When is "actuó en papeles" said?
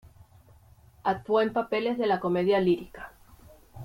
1.03-1.99